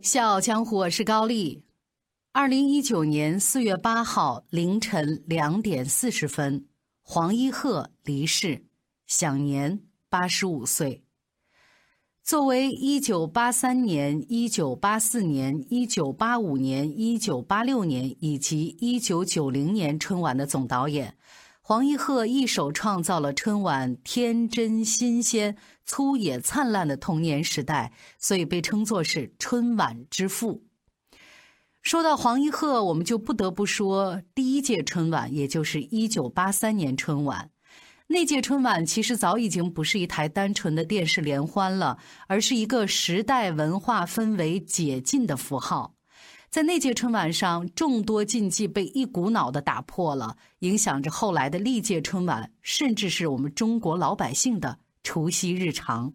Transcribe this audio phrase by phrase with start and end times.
[0.00, 1.64] 笑傲江湖，我是高丽。
[2.30, 6.66] 二零一九年四月八号凌晨两点四十分，
[7.02, 8.64] 黄一鹤离世，
[9.08, 11.02] 享年八十五岁。
[12.22, 21.16] 作为一九八三年、一九八四年、一九八五年、一九八六年以及一九九零年春晚的总导演。
[21.68, 25.54] 黄一鹤一手创造了春晚天真新鲜、
[25.84, 30.64] 粗野灿烂的童年时代，所以被称作是春晚之父。
[31.82, 37.50] 说到黄一鹤，我们就不得不说第一届春晚，也就是一九八三年春晚。
[38.06, 41.98] 那届春晚其实早已经不是一台单纯的电视联欢了，
[42.28, 45.97] 而是一个时代文化氛围解禁的符号。
[46.50, 56.14] 在那届春晚上，众多禁忌被一股脑的打破了，影响着后来的历届春晚，甚至是我们中国老百姓的除夕日常。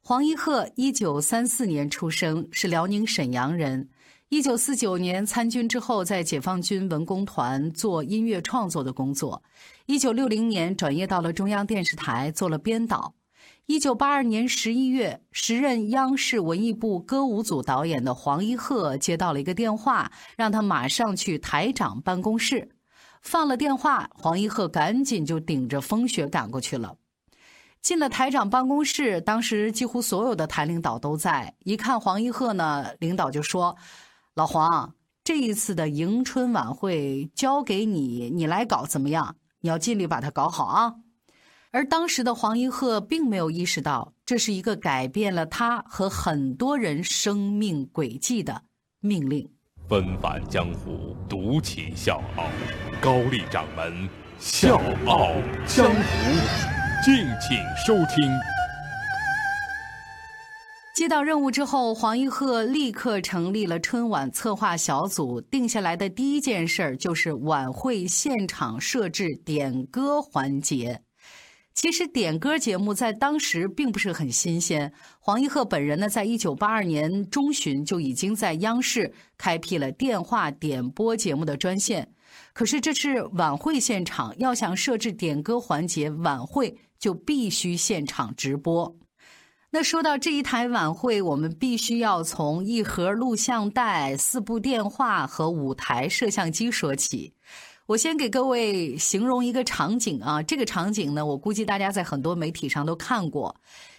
[0.00, 3.88] 黄一鹤一九三四年出生，是辽宁沈阳人。
[4.28, 9.40] 一九四九年参军之后，在解放军文工团做音乐创作的工作。
[9.86, 13.14] 一九六零年转业到了中央电视台，做了编导。
[13.66, 22.76] 一九八二年十一月，时任央视文艺部歌舞组导演的黄一鹤接到了一个电话，让他马上去台长办公室。
[23.22, 26.96] 放了电话，黄一鹤赶紧就顶着风雪赶过去了。
[27.80, 31.54] 进了台长办公室，当时几乎所有的台领导都在。
[31.60, 33.78] 一看黄一鹤呢，领导就说
[34.36, 39.36] ：“老黄，这一次的迎春晚会交给你，你来搞怎么样？
[39.60, 40.96] 你要尽力把它搞好啊。”
[41.74, 48.62] 而当时的黄一鹤并没有意识到，这是一个改变了他和很多人生命轨迹的
[49.00, 49.50] 命令。
[49.88, 52.44] 纷返江湖，独起笑傲，
[53.00, 54.08] 高丽掌门
[54.38, 55.32] 笑傲
[55.66, 56.00] 江湖，
[57.04, 58.24] 敬请收听。
[60.94, 71.02] 接到任务之后，黄一鹤立刻成立了春晚策划小组，定下来的第一件事儿就是晚会现场设置点歌环节。
[71.74, 74.92] 其实点歌节目在当时并不是很新鲜。
[75.18, 82.12] 黄一鹤本人呢，在一九八二年中旬就已经在央视开辟了电话点播节目的专线。
[82.52, 88.96] 可是这是晚会现场，要想设置点歌环节，晚会就必须现场直播。
[89.70, 97.34] 那说到这一台晚会，我们必须要从一盒录像带、四部电话和五台摄像机说起。
[97.86, 103.54] 我先给各位形容一个场景啊，这个场景呢，我估计大家在很多媒体上都看过，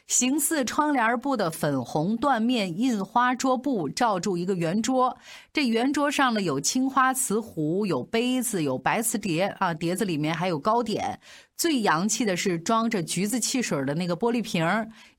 [0.07, 5.15] 形似窗帘布的粉红缎面印花桌布罩住一个圆桌，
[5.53, 11.19] 这圆桌上呢有青花瓷壶，有杯子，有白瓷碟啊，碟子里面还有糕点。
[11.55, 14.65] 最洋气的是装着橘子汽水的那个玻璃瓶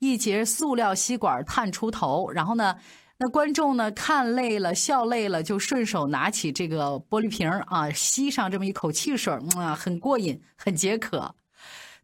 [0.01, 2.75] 一节塑料吸管探出头，然后呢。
[3.19, 11.35] 那观众呢，看累了，笑累了，就顺手拿起这个玻璃瓶啊，吸上这么一口汽水啊，很过瘾，很解渴。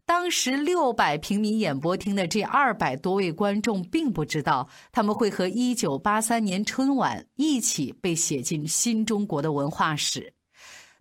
[0.05, 10.33] 当时六百平米演播厅的这二百多位观众，并不知道他们会和一九八三年春晚一起被写进新中国的文化史。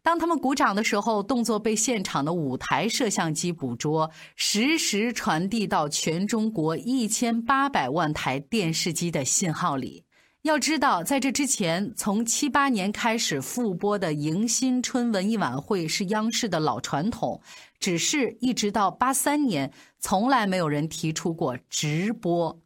[0.02, 10.04] 当他们鼓掌的时候，动作被现场的五台摄像机捕捉，实时传递到全中国一千八百万台电视机的信号里。
[10.42, 17.40] 要知道，在这之前，从七八年开始复播的迎新春文艺晚会是央视的老传统，
[17.78, 22.58] 只是一直到八三年，从来没有人提出过直播。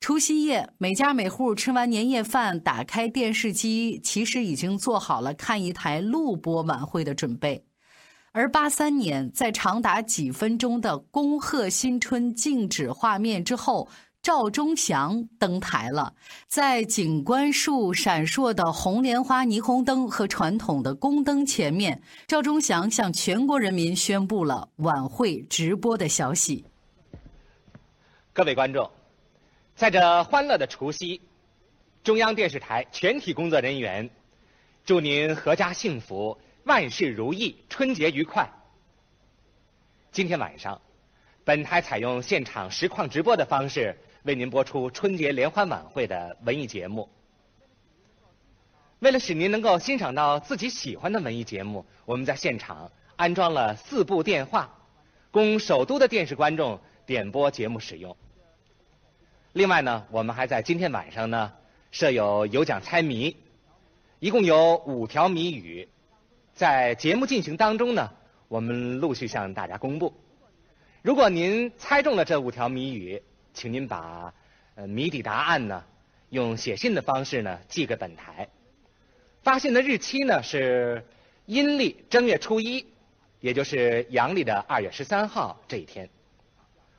[0.00, 7.62] 除夕夜，每家每户吃完年夜饭，打开电视机，其实已经做好了看一台录播晚会的准备。
[8.32, 13.88] 而八三年，在长达几分钟的恭贺新春静止画面之后，
[14.22, 16.14] 赵忠祥登台了。
[16.48, 26.64] 在景观树闪烁的红莲花霓虹灯和传统的宫灯前面，赵忠祥向全国人民宣布了晚会直播的消息。
[28.32, 28.90] 各位观众。
[29.80, 31.22] 在这欢乐的除夕，
[32.04, 34.10] 中央电视台全体工作人员
[34.84, 38.46] 祝您阖家幸福、万事如意、春节愉快。
[40.12, 40.78] 今天晚上，
[41.44, 47.08] 本台采用现场实况直播的方式为您播出春节联欢晚会的文艺节目。
[48.98, 54.76] 为了使您能够欣赏到自己喜欢的文艺节目，我们在现场安装了四部电话，
[55.30, 58.14] 供首都的电视观众点播节目使用。
[59.52, 61.52] 另外呢，我们还在今天晚上呢
[61.90, 63.36] 设有有奖猜谜，
[64.20, 65.88] 一共有五条谜语，
[66.54, 68.12] 在节目进行当中呢，
[68.46, 70.14] 我们陆续向大家公布。
[71.02, 73.20] 如果您猜中了这五条谜语，
[73.52, 74.32] 请您把
[74.86, 75.82] 谜底答案呢
[76.28, 78.48] 用写信的方式呢寄给本台。
[79.42, 81.04] 发信的日期呢是
[81.46, 82.86] 阴历正月初一，
[83.40, 86.08] 也就是阳历的二月十三号这一天。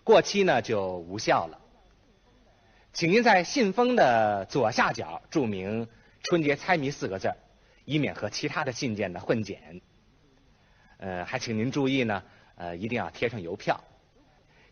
[0.03, 1.60] 过期呢就无效了。
[2.93, 5.87] 请您在信封的左下角注明
[6.23, 7.37] “春节猜谜”四个字儿，
[7.85, 9.81] 以免和其他的信件呢混剪。
[10.97, 12.21] 呃，还请您注意呢，
[12.55, 13.81] 呃，一定要贴上邮票。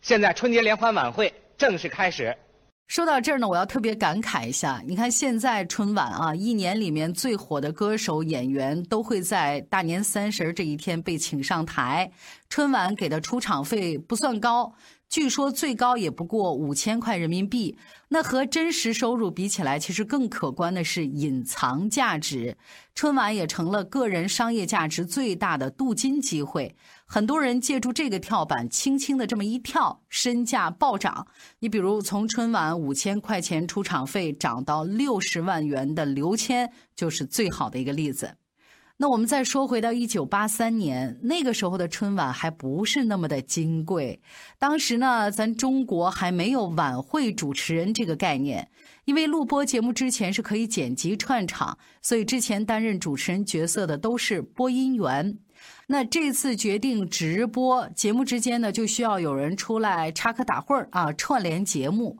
[0.02, 2.36] 现在春节联欢晚会正式开始。
[2.88, 4.82] 说到这儿呢，我要特别感慨一下。
[4.84, 12.10] 你看现在春晚啊，一年里面最火的歌手、演员都会在大年三十这一天被请上台。
[12.50, 14.74] 春晚给的出场费不算高，
[15.10, 17.76] 据说最高也不过五千块人民币。
[18.10, 22.56] 那和真实收入比起来，其实更可观的是隐藏价值。
[22.94, 26.76] 春晚也成了个人商业价值最大的镀金机会。
[27.06, 31.26] 很多人借助这个跳板，轻轻的这么一跳，身价暴涨。
[31.58, 38.36] 你比如从春晚五千块钱出场费涨到六十万元的刘谦，就是最好的一个例子。
[39.02, 44.20] 那我们再说回到一九八三年，那个时候的春晚还不是那么的金贵。
[44.58, 48.68] 当时呢，咱中国还没有晚会主持人这个概念，
[49.06, 55.38] 因为录播节目之前是可以剪辑串场，所以之前担任主持人角色的都是播音员。
[55.86, 62.18] 那这次决定直播节目之间呢，就需要有人出来插科打诨啊，串联节目。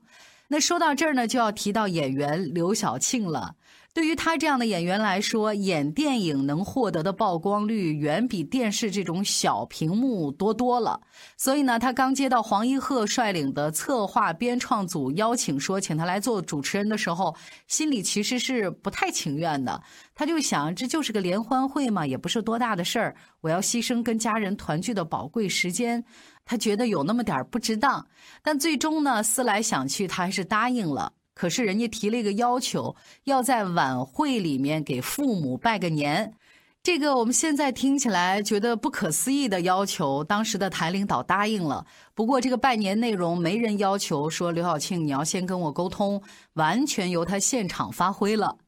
[0.49, 3.57] 那说到这儿呢，就要提到演员刘晓庆了。
[3.93, 11.01] 对于他这样的演员来说，演电影能获得的曝光率远比电视这种小屏幕多多了。
[11.37, 17.35] 所以呢，他刚接到黄一鹤率领的策划编创组邀请，说请他来做主持人的时候，
[17.67, 19.83] 心里其实是不太情愿的。
[20.15, 26.05] 他就想，这就是个联欢会嘛，也不是多大的事儿，我要牺牲跟家人团聚的宝贵时间，
[26.45, 28.07] 他觉得有那么点不值当。
[28.41, 31.13] 但最终呢，思来想去，他还是答应了。
[31.41, 32.95] 可是人家提了一个要求，
[33.25, 36.35] 要在晚会里面给父母拜个年，
[36.83, 41.87] 这个我们现在听起来觉得不可思议的要求，当时的台领导答应了。
[42.15, 46.21] 不过这个拜年内容没人要求说刘晓庆你要先跟我沟通，
[46.53, 48.59] 完全由他现场发挥了。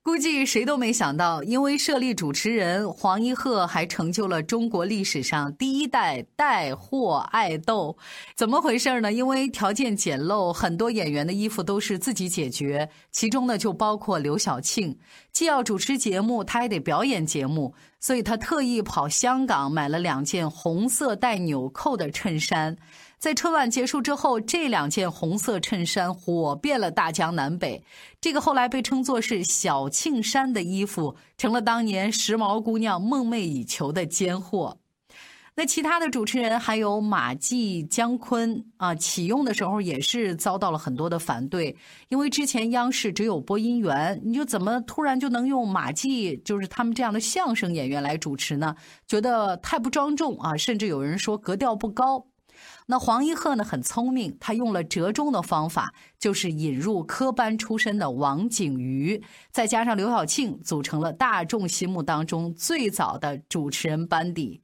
[0.00, 7.94] 估计谁都没想到，因为设立主持人黄一鹤，还成就了中国历史上第一代带货爱豆。
[8.34, 9.12] 怎么回事呢？
[9.12, 14.96] 因为条件简陋，很多演员的衣服都是自己解决，其中呢就包括刘晓庆。
[15.30, 22.74] 既要主持节目，他还得表演节目，所以他特意跑香港买了两件红色带纽扣的衬衫。
[23.18, 27.82] 在春晚结束之后，这两件红色衬衫火遍了大江南北。
[28.20, 34.78] 这个后来被称作是“小庆衫”的衣服，成了当年时髦姑娘梦寐以求的尖货。
[35.56, 41.76] 那其他的主持人还有马季、姜昆啊，启用的时候也是遭到了很多的反对，
[42.10, 48.76] 因为之前央视只有播音员，你就怎么突然就能用马季，就是他们这样的相声演员来主持呢？
[49.08, 52.24] 觉得太不庄重啊，甚至有人说格调不高。
[52.86, 64.62] 那黄一鹤呢很聪明，他用了折中的方法，就是引入科班出身的王景瑜，再加上刘晓庆，组成了大众心目当中最早的主持人班底。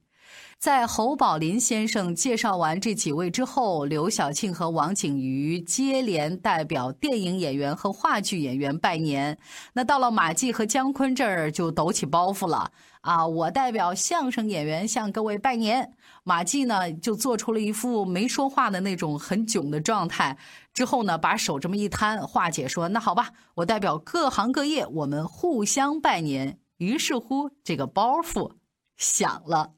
[0.57, 9.37] 在侯宝林先生介绍完这几位之后，刘晓庆和王景瑜接连代表电影演员和话剧演员拜年。
[9.73, 12.71] 那到了马季和姜昆这儿，就抖起包袱了
[13.05, 13.25] 啊！
[13.27, 15.93] 我代表相声演员向各位拜年。
[16.23, 20.35] 马季呢，就做出了一副没说话的那种很囧的状态。
[20.73, 28.53] 之后呢，把手这么一摊，化解说：“那好吧，我代表各行各业，我们互相拜年。”于是乎，这个包袱
[28.97, 29.71] 响了。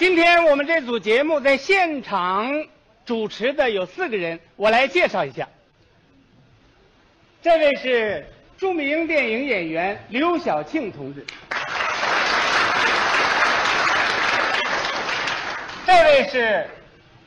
[0.00, 2.50] 今天我们这组节目在现场
[3.04, 5.48] 主持的有四个人，我来介绍一下。
[7.40, 8.26] 这位是
[8.60, 11.24] 著名电影演员刘晓庆同志。
[15.86, 16.68] 这位是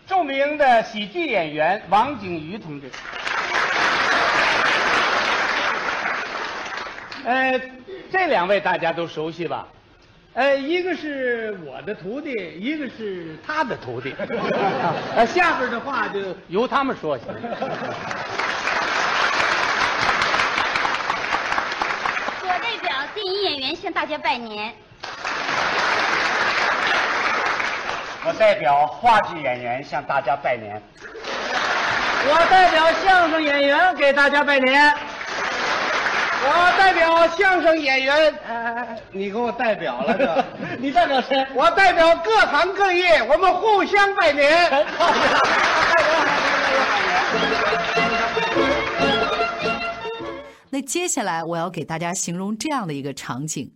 [0.05, 2.87] 著名的喜剧演员王景瑜同志。
[7.25, 7.59] 呃，
[8.11, 9.67] 这两位大家都熟悉吧？
[10.35, 14.13] 呃，一个是我的徒弟，一个是他的徒弟。
[15.15, 17.23] 呃，下边的话就由他们说去。
[22.45, 22.49] 我
[23.31, 24.73] 演员向大家拜年。
[28.25, 30.81] 我代表话剧演员向大家拜年。
[32.25, 34.93] 我代表相声演员给大家拜年。
[36.45, 38.33] 我代表相声演员，
[39.11, 40.45] 你给我代表了这？
[40.77, 41.45] 你代表谁？
[41.53, 44.85] 我代表各行各业，我们互相拜年。
[50.73, 53.75] 那接下来我要给大家形容这样的一个场景：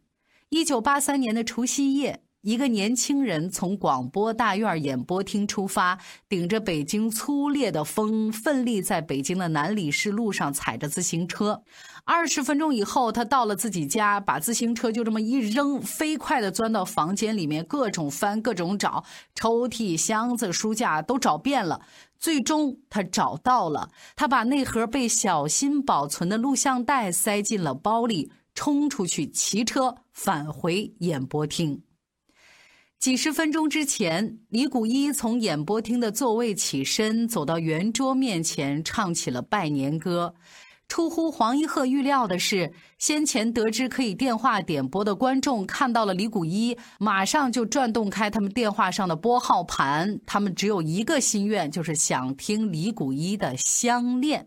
[0.49, 2.23] 一九八三年的除夕夜。
[2.47, 5.99] 一个年轻人从广播大院演播厅出发，
[6.29, 11.61] 顶着北京粗烈的风，奋力在北京的南礼士路上踩着自行车。
[12.05, 19.03] 二十分钟以后，他到了自己家，把自行车就这么一扔，飞快地钻到房间里面，各种翻，各种找，
[19.35, 21.81] 抽屉、箱子、书架都找遍了。
[22.17, 31.81] 最终，他找到了，他把那盒被小心保存的录像带塞进了包里，冲出去骑车返回演播厅。
[32.99, 40.33] 几十分钟之前，李谷一从演播厅的座位起身，走到圆桌面前，唱起了拜年歌。
[40.87, 50.19] 出乎黄一鹤预料的是，先前得知可以电话点播的观众看到了李谷一，马上就转动开他们电话上的拨号盘。
[50.25, 54.41] 他们只有一个心愿，就是想听李谷一的《相恋》。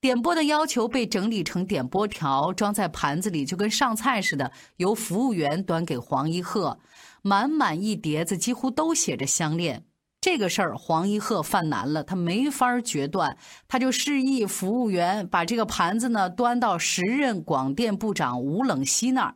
[0.00, 6.78] 点播的要求被整理成点播条，装在盘子里，就跟上菜似的，由服务员端给黄一鹤。
[7.22, 9.84] 满满一碟子，几乎都写着相恋。
[10.20, 19.34] 这个事儿，黄一鹤犯难了，他没法决断，他就示意服务员把这个盘子呢端到时任广电部长吴冷西那儿。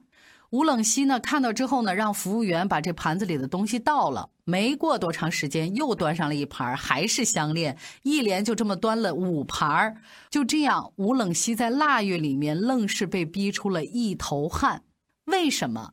[0.51, 4.29] 吴冷西呢看到之后呢，让服务员把这盘子里的东西倒了。
[4.45, 7.79] 没过多长时间，又端上了一盘，还是相恋。
[8.03, 9.97] 一连就这么端了五盘
[10.31, 14.83] 就这样，吴冷西在腊月里面愣是被逼出了一头汗。
[15.27, 15.93] 为什么？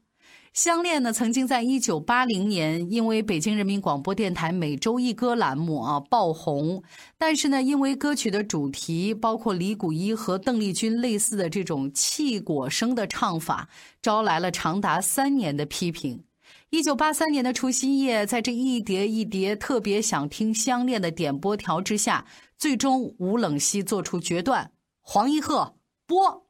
[0.53, 6.83] 相恋呢，曾经在一九八零年因为北京人民广播电台每周一歌栏目啊爆红，
[7.17, 13.69] 但是呢，因为歌曲的主题包括李谷一和邓丽君类似的这种气果声的唱法，
[14.01, 16.23] 招来了长达三年的批评。
[16.71, 22.25] 一九八三年的除夕夜，在这一叠一叠特别想听相恋的点播条之下，
[22.57, 25.75] 最终吴冷西做出决断：黄一鹤
[26.05, 26.48] 播。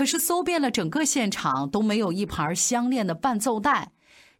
[0.00, 3.92] 可是搜遍了整个现场都没有一盘相恋的伴奏带，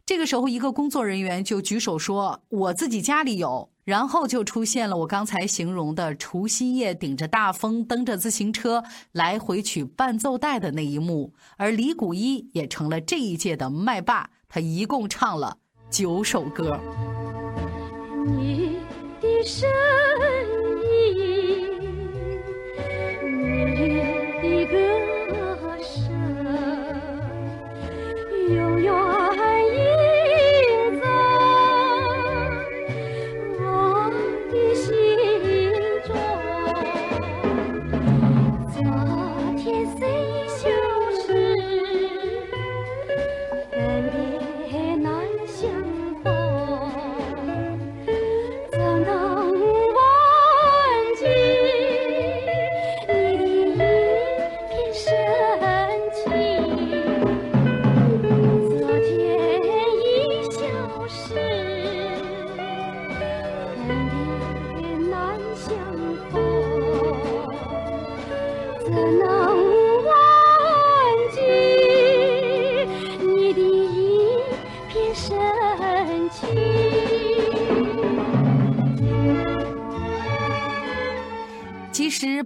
[0.07, 15.57] 这个时候一个工作人员就举手说：“我自己家里有。”然后就出现了我刚才形容的除夕夜顶着大风蹬着自行车来回取伴奏带的那一幕，而李谷一也成了这一届的麦霸，他一共唱了
[15.91, 16.79] 九首歌。
[18.25, 18.79] 你
[19.21, 19.69] 的声
[21.15, 21.79] 音，
[23.21, 24.00] 你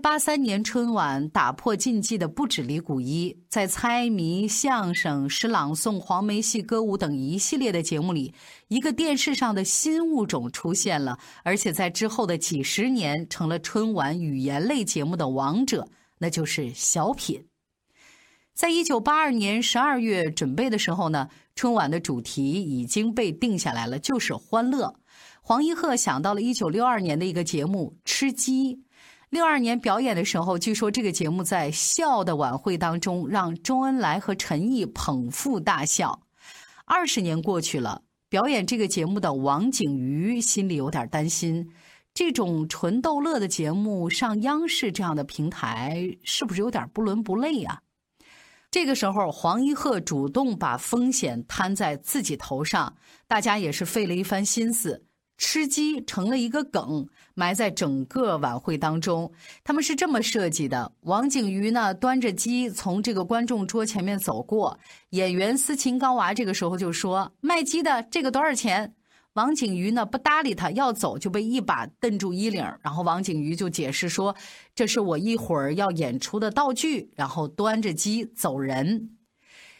[0.01, 8.33] 八三年春晚打破禁忌的不止李谷一，在猜谜、相声、诗朗诵、黄梅戏、歌舞等一系列的节目里，
[8.67, 15.87] 一个电视上的新物种出现了，而且在之后的几十年成了春晚语言类节目的王者，
[16.19, 17.45] 那就是小品。
[18.53, 24.95] 在一九八二年十二月准备的时候呢，春晚的主题已经被定下来了，就是欢乐。
[25.41, 28.75] 黄一鹤想到了一九六二年的一个节目《吃鸡》。
[29.29, 36.21] 六二年表演的时候，据说这个节目在笑的晚会当中，让周恩来和陈毅捧腹大笑。
[36.85, 41.69] 二十年过去了，表演这个节目的王景瑜心里有点担心，
[42.13, 47.81] 这种纯逗乐的节目上央视这样的平台，是不是有点不伦不类啊？
[48.69, 52.95] 这个时候，黄一鹤主动把风险摊在自己头上，
[53.27, 55.05] 大家也是费了一番心思。
[55.37, 59.31] 吃鸡成了一个梗，埋在整个晚会当中。
[59.63, 68.93] 他们是这么设计的：王景瑜呢端着鸡从这个观众桌前面走过，演员斯琴高娃这个时候就说：“卖鸡的这个多少钱？”
[69.33, 74.33] 王景瑜呢不搭理他，要走就被一把瞪住衣领，然后王景瑜就解释说
[74.73, 79.09] ：“这是我一会儿要演出的道具。”然后端着鸡走人。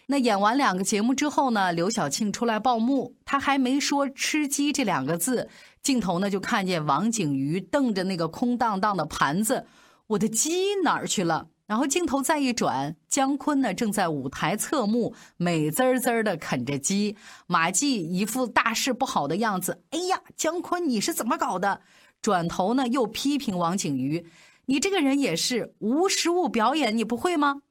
[0.08, 5.50] 那演完两个节目之后呢，刘晓庆出来报幕，他还没说“吃鸡”这两个字，
[5.82, 9.66] 镜头呢就看见王景瑜瞪着那个空荡荡的盘子，
[10.08, 11.48] 我的鸡哪儿去了？
[11.66, 17.18] 然后镜头再一转，姜昆呢正在舞台侧幕，美滋滋的啃着鸡。
[17.48, 19.82] 马季一副大事不好的样子。
[19.90, 21.82] 哎呀，姜昆你是怎么搞的？
[22.22, 24.28] 转头呢又批评王景瑜，
[24.68, 27.62] 你这个人也是无实物表演，你不会吗？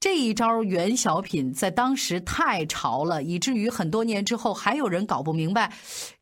[0.00, 5.72] 这一招袁小品在当时太潮了，以至于很多年之后还有人搞不明白，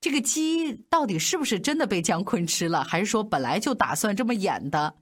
[0.00, 4.94] 这个鸡到底是不是真的被姜昆吃了，还是说本来就打算这么演的？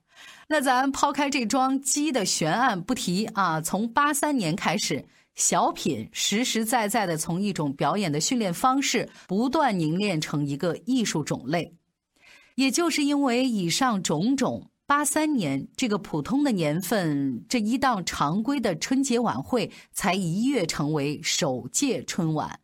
[0.48, 11.74] 那咱抛开这桩鸡的悬案不提啊，从八三年开始，小品实实在在的从一种表演的训练方式，不断凝练成一个艺术种类。
[12.56, 22.60] 也就是因为以上种种，八三年这个普通的年份，这一档常规的春节晚会才一跃成为首届春晚。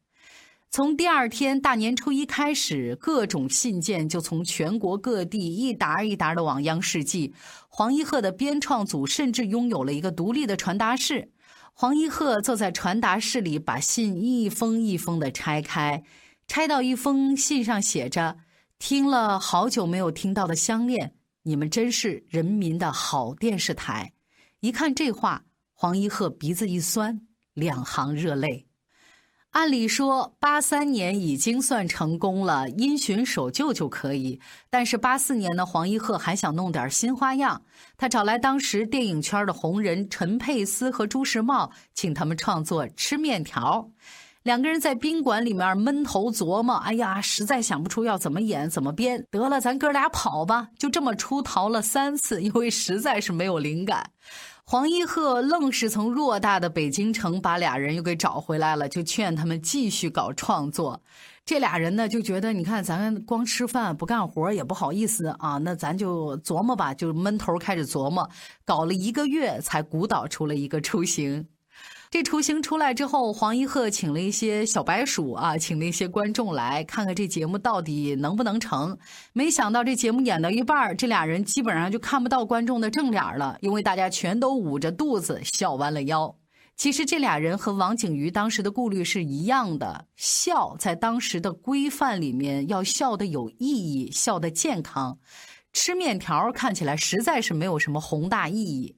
[0.69, 7.33] 从第二天大年初一开始，各种信件就从全国各地一沓一沓的往央视寄。
[7.71, 11.31] 黄一鹤的编创组甚至拥有了一个独立的传达室。
[11.73, 16.05] 黄一鹤坐在传达室里，把信一封一封的拆开，
[16.47, 18.37] 拆到一封信上写着
[18.79, 24.13] ：“听了好久没有听到的相恋，你们真是人民的好电视台。”
[24.61, 27.21] 一看这话，黄一鹤鼻子一酸，
[27.55, 28.67] 两行热泪。
[29.53, 34.41] 按理说，八三年已经算成功了，因循守旧就可以。
[34.71, 37.65] 但是八四年呢，黄一鹤还想弄点新花样，
[37.97, 43.91] 他找来当时电影圈的红人陈佩斯和朱时茂，请他们创作《吃面条》。
[44.43, 50.69] 两个人在宾馆里面闷头琢磨，哎呀，实在想不出要怎么演怎么编，得了，咱哥俩跑吧。
[50.79, 54.11] 就这么出逃了三次，因为实在是没有灵感。
[54.65, 61.03] 黄一鹤愣是从偌大的北京城把俩人又给找回来了，就劝他们继续搞创作。
[61.45, 68.27] 这俩人呢就觉得，你看咱光吃饭不干活也不好意思啊，那咱就琢磨吧，就闷头开始琢磨，
[68.65, 71.47] 搞了一个月才鼓捣出了一个雏形。
[72.11, 78.99] 这雏形出来之后，黄一鹤请了一些小白鼠啊，请了一些观众来看看这节目到底能不能成。
[79.33, 86.35] 没想到这节目演到一半，这俩人基本上就看不到观众的正脸了，因为大家全都捂着肚子笑弯了腰。
[86.77, 95.17] 其实这俩人和王景瑜当时的顾虑是一样的，笑在当时的规范里面要笑的有意义，笑的健康。
[95.73, 98.97] 吃面条看起来实在是没有什么宏大意义。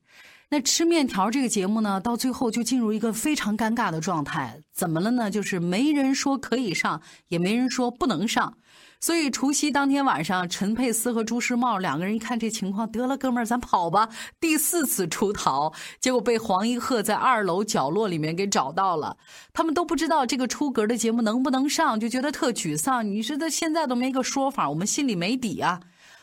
[0.52, 4.60] 那吃面条这个节目呢，到最后就进入一个非常尴尬的状态。
[4.70, 5.30] 怎么了呢？
[5.30, 8.58] 就是没人说可以上，也没人说不能上。
[9.00, 14.10] 所以除夕当天晚上，陈佩斯和朱时茂两个人一看这情况，得了，哥们儿，咱跑吧。
[14.38, 19.16] 第四次出逃，结果被黄一鹤在二楼角落里面给找到了。
[19.54, 23.10] 他们都不知道这个出格的节目能不能上，就觉得特沮丧。
[23.10, 25.80] 你说他现在都没个说法，我们心里没底啊。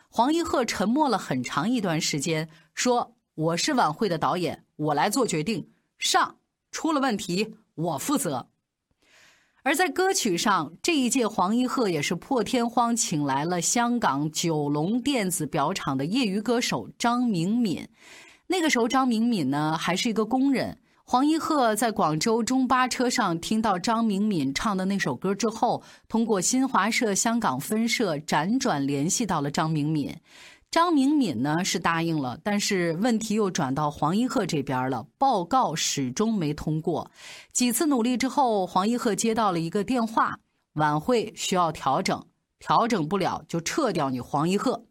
[0.08, 3.16] 黄一鹤沉默了很长一段时间，说。
[3.40, 5.66] 我是晚会的导演，我来做决定。
[5.98, 6.36] 上
[6.72, 8.50] 出了问题，我负责。
[9.64, 17.88] 而在歌曲上，这一届黄一鹤也是破天荒请来了香港九龙电子表厂的业余歌手张明敏。
[18.46, 20.78] 那个时候，张明敏呢还是一个工人。
[21.06, 30.14] 黄一鹤在广州中巴车上听到张明敏唱的那首歌之后，通过新华社香港分社辗转联系到了张明敏。
[30.72, 37.10] 张明敏呢是答应了，但是问题又转到黄一鹤这边了，报告始终没通过。
[37.52, 40.38] 几次努力之后，黄一鹤接到了一个电话，
[40.74, 42.24] 晚会需要调整，
[42.60, 44.86] 调整不了就撤掉你黄一鹤。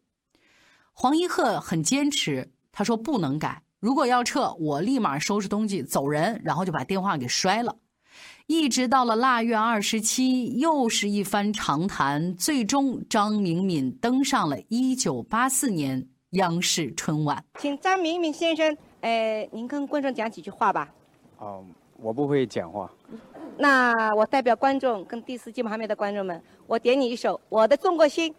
[0.93, 7.77] 黄一鹤很坚持，他说不能改，如果要撤，我立马收拾东西走人，然后就把电话给摔了。
[8.49, 17.45] 一直到了腊月二十七，又是一番长谈，最终张明敏登上了一九八四年央视春晚。
[17.59, 20.89] 请张明敏先生，呃，您跟观众讲几句话吧。
[21.37, 21.63] 哦，
[21.99, 22.91] 我不会讲话。
[23.59, 28.35] 那我代表观众跟第四季旁边的观众们，我点你一首《我的中国心》。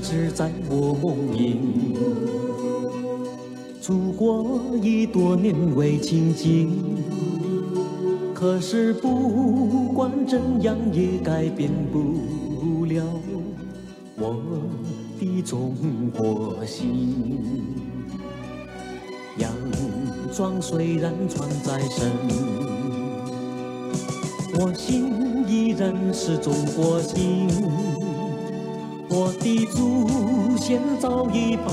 [0.00, 1.94] 只在我梦萦，
[3.80, 6.70] 祖国已多年未亲近，
[8.34, 13.04] 可是不管怎样也改变不了
[14.18, 14.36] 我
[15.18, 15.74] 的中
[16.16, 17.64] 国心。
[19.38, 19.52] 洋
[20.32, 22.10] 装虽然穿在身，
[24.54, 25.26] 我心。
[25.48, 27.46] 依然是中国心。
[29.08, 31.70] 我的祖先早已把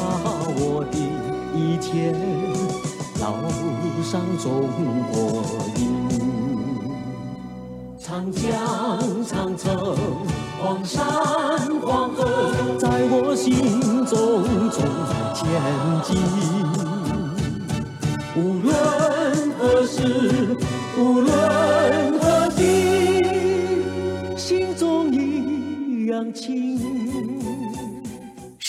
[0.55, 0.97] 我的
[1.57, 2.13] 一切
[3.19, 3.23] 烙
[4.03, 4.69] 上中
[5.11, 5.43] 国
[5.77, 5.81] 印。
[7.97, 8.41] 长江、
[9.25, 9.95] 长城、
[10.61, 11.03] 黄山、
[11.81, 12.19] 黄河，
[12.77, 13.51] 在我心
[14.05, 14.85] 中中
[15.33, 15.41] 前
[16.03, 16.21] 进。
[18.35, 18.71] 无论
[19.57, 20.55] 何时，
[20.97, 21.31] 无论
[22.19, 22.61] 何地，
[24.37, 26.62] 心中一样亲。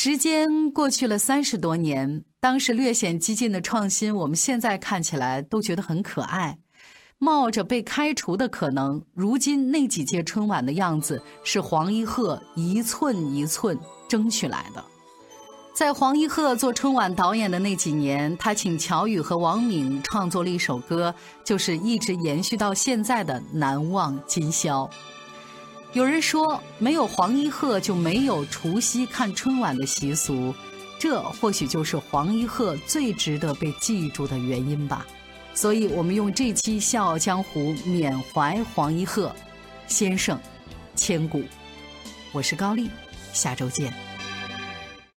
[0.07, 6.59] 时间过去了三十多年，当时略显激进的创新，我们现在看起来都觉得很可爱。
[7.17, 14.85] 冒着被开除的可能，如今那几届春晚的样子是黄一鹤一寸一寸争取来的。
[15.75, 21.15] 在黄一鹤做春晚导演的那几年，他请乔羽和王敏创作了一首歌，
[21.47, 24.85] 就是一直延续到现在的《难忘今宵》。
[25.95, 30.53] 有人说，没有黄一鹤就没有除夕看春晚的习俗，
[30.99, 35.07] 这或许就是黄一鹤最值得被记住的原因吧。
[35.55, 39.33] 所以，我们用这期《笑傲江湖》缅怀黄一鹤
[39.87, 40.37] 先生，
[40.97, 41.45] 千古。
[42.33, 42.91] 我是高丽，
[43.33, 44.14] 下周见。